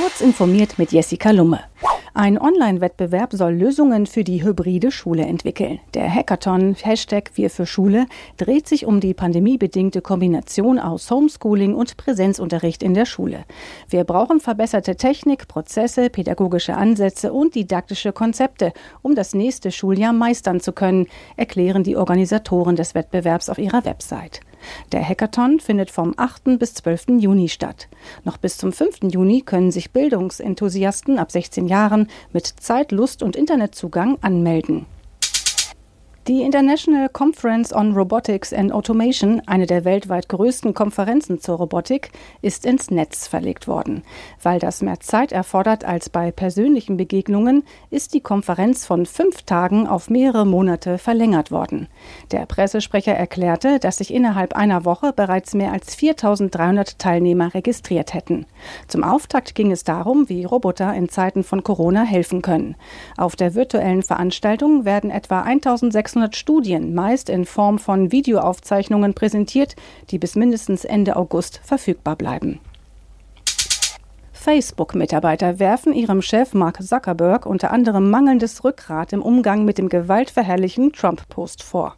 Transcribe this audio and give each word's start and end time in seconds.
Kurz 0.00 0.22
informiert 0.22 0.78
mit 0.78 0.92
Jessica 0.92 1.30
Lumme. 1.30 1.60
Ein 2.14 2.40
Online-Wettbewerb 2.40 3.34
soll 3.34 3.52
Lösungen 3.52 4.06
für 4.06 4.24
die 4.24 4.42
hybride 4.42 4.90
Schule 4.90 5.26
entwickeln. 5.26 5.78
Der 5.92 6.10
Hackathon 6.10 6.74
Hashtag 6.74 7.32
Wir 7.34 7.50
für 7.50 7.66
Schule 7.66 8.06
dreht 8.38 8.66
sich 8.66 8.86
um 8.86 9.00
die 9.00 9.12
pandemiebedingte 9.12 10.00
Kombination 10.00 10.78
aus 10.78 11.10
Homeschooling 11.10 11.74
und 11.74 11.98
Präsenzunterricht 11.98 12.82
in 12.82 12.94
der 12.94 13.04
Schule. 13.04 13.44
Wir 13.90 14.04
brauchen 14.04 14.40
verbesserte 14.40 14.96
Technik, 14.96 15.48
Prozesse, 15.48 16.08
pädagogische 16.08 16.78
Ansätze 16.78 17.34
und 17.34 17.54
didaktische 17.54 18.12
Konzepte, 18.12 18.72
um 19.02 19.14
das 19.14 19.34
nächste 19.34 19.70
Schuljahr 19.70 20.14
meistern 20.14 20.60
zu 20.60 20.72
können, 20.72 21.08
erklären 21.36 21.84
die 21.84 21.98
Organisatoren 21.98 22.74
des 22.74 22.94
Wettbewerbs 22.94 23.50
auf 23.50 23.58
ihrer 23.58 23.84
Website. 23.84 24.40
Der 24.92 25.06
Hackathon 25.06 25.60
findet 25.60 25.90
vom 25.90 26.14
8. 26.16 26.58
bis 26.58 26.74
12. 26.74 27.18
Juni 27.18 27.48
statt. 27.48 27.88
Noch 28.24 28.36
bis 28.36 28.58
zum 28.58 28.72
5. 28.72 29.12
Juni 29.12 29.42
können 29.42 29.70
sich 29.70 29.90
Bildungsenthusiasten 29.90 31.18
ab 31.18 31.30
16 31.30 31.66
Jahren 31.66 32.08
mit 32.32 32.46
Zeit, 32.46 32.92
Lust 32.92 33.22
und 33.22 33.36
Internetzugang 33.36 34.18
anmelden. 34.20 34.86
Die 36.30 36.42
International 36.42 37.08
Conference 37.08 37.72
on 37.72 37.92
Robotics 37.92 38.52
and 38.52 38.70
Automation, 38.70 39.42
eine 39.46 39.66
der 39.66 39.84
weltweit 39.84 40.28
größten 40.28 40.74
Konferenzen 40.74 41.40
zur 41.40 41.56
Robotik, 41.56 42.12
ist 42.40 42.64
ins 42.64 42.88
Netz 42.88 43.26
verlegt 43.26 43.66
worden. 43.66 44.04
Weil 44.40 44.60
das 44.60 44.80
mehr 44.80 45.00
Zeit 45.00 45.32
erfordert 45.32 45.84
als 45.84 46.08
bei 46.08 46.30
persönlichen 46.30 46.96
Begegnungen, 46.96 47.64
ist 47.90 48.14
die 48.14 48.20
Konferenz 48.20 48.86
von 48.86 49.06
fünf 49.06 49.42
Tagen 49.42 49.88
auf 49.88 50.08
mehrere 50.08 50.46
Monate 50.46 50.98
verlängert 50.98 51.50
worden. 51.50 51.88
Der 52.30 52.46
Pressesprecher 52.46 53.14
erklärte, 53.14 53.80
dass 53.80 53.96
sich 53.96 54.14
innerhalb 54.14 54.54
einer 54.54 54.84
Woche 54.84 55.12
bereits 55.12 55.54
mehr 55.54 55.72
als 55.72 55.96
4300 55.96 57.00
Teilnehmer 57.00 57.54
registriert 57.54 58.14
hätten. 58.14 58.46
Zum 58.86 59.02
Auftakt 59.02 59.56
ging 59.56 59.72
es 59.72 59.82
darum, 59.82 60.28
wie 60.28 60.44
Roboter 60.44 60.94
in 60.94 61.08
Zeiten 61.08 61.42
von 61.42 61.64
Corona 61.64 62.04
helfen 62.04 62.40
können. 62.40 62.76
Auf 63.16 63.34
der 63.34 63.56
virtuellen 63.56 64.04
Veranstaltung 64.04 64.84
werden 64.84 65.10
etwa 65.10 65.40
1600 65.40 66.19
600 66.20 66.36
Studien, 66.36 66.94
meist 66.94 67.30
in 67.30 67.46
Form 67.46 67.78
von 67.78 68.12
Videoaufzeichnungen 68.12 69.14
präsentiert, 69.14 69.74
die 70.10 70.18
bis 70.18 70.36
mindestens 70.36 70.84
Ende 70.84 71.16
August 71.16 71.60
verfügbar 71.64 72.14
bleiben. 72.14 72.60
Facebook-Mitarbeiter 74.40 75.58
werfen 75.58 75.92
ihrem 75.92 76.22
Chef 76.22 76.54
Mark 76.54 76.82
Zuckerberg 76.82 77.44
unter 77.44 77.72
anderem 77.72 78.08
mangelndes 78.08 78.64
Rückgrat 78.64 79.12
im 79.12 79.20
Umgang 79.20 79.66
mit 79.66 79.76
dem 79.76 79.90
gewaltverherrlichen 79.90 80.94
Trump-Post 80.94 81.62
vor. 81.62 81.96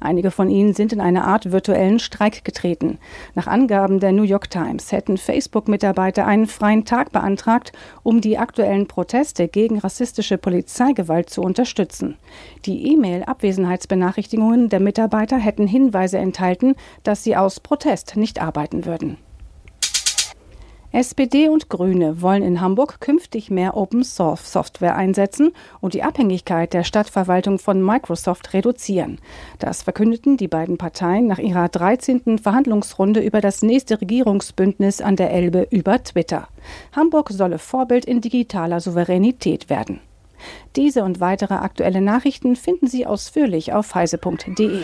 Einige 0.00 0.30
von 0.30 0.48
ihnen 0.48 0.72
sind 0.72 0.94
in 0.94 1.02
eine 1.02 1.24
Art 1.24 1.52
virtuellen 1.52 1.98
Streik 1.98 2.46
getreten. 2.46 2.98
Nach 3.34 3.46
Angaben 3.46 4.00
der 4.00 4.12
New 4.12 4.22
York 4.22 4.48
Times 4.48 4.90
hätten 4.90 5.18
Facebook-Mitarbeiter 5.18 6.26
einen 6.26 6.46
freien 6.46 6.86
Tag 6.86 7.12
beantragt, 7.12 7.72
um 8.02 8.22
die 8.22 8.38
aktuellen 8.38 8.88
Proteste 8.88 9.46
gegen 9.46 9.78
rassistische 9.78 10.38
Polizeigewalt 10.38 11.28
zu 11.28 11.42
unterstützen. 11.42 12.16
Die 12.64 12.90
E-Mail-Abwesenheitsbenachrichtigungen 12.90 14.70
der 14.70 14.80
Mitarbeiter 14.80 15.36
hätten 15.36 15.66
Hinweise 15.66 16.16
enthalten, 16.16 16.74
dass 17.02 17.22
sie 17.22 17.36
aus 17.36 17.60
Protest 17.60 18.16
nicht 18.16 18.40
arbeiten 18.40 18.86
würden. 18.86 19.18
SPD 20.92 21.48
und 21.48 21.70
Grüne 21.70 22.20
wollen 22.20 22.42
in 22.42 22.60
Hamburg 22.60 23.00
künftig 23.00 23.50
mehr 23.50 23.78
Open 23.78 24.04
Source 24.04 24.52
Software 24.52 24.94
einsetzen 24.94 25.52
und 25.80 25.94
die 25.94 26.02
Abhängigkeit 26.02 26.74
der 26.74 26.84
Stadtverwaltung 26.84 27.58
von 27.58 27.82
Microsoft 27.82 28.52
reduzieren. 28.52 29.18
Das 29.58 29.82
verkündeten 29.82 30.36
die 30.36 30.48
beiden 30.48 30.76
Parteien 30.76 31.26
nach 31.26 31.38
ihrer 31.38 31.70
13. 31.70 32.38
Verhandlungsrunde 32.38 33.20
über 33.20 33.40
das 33.40 33.62
nächste 33.62 34.02
Regierungsbündnis 34.02 35.00
an 35.00 35.16
der 35.16 35.30
Elbe 35.30 35.66
über 35.70 36.02
Twitter. 36.02 36.48
Hamburg 36.94 37.30
solle 37.30 37.58
Vorbild 37.58 38.04
in 38.04 38.20
digitaler 38.20 38.80
Souveränität 38.80 39.70
werden. 39.70 40.00
Diese 40.76 41.04
und 41.04 41.20
weitere 41.20 41.54
aktuelle 41.54 42.02
Nachrichten 42.02 42.54
finden 42.54 42.86
Sie 42.86 43.06
ausführlich 43.06 43.72
auf 43.72 43.94
heise.de. 43.94 44.82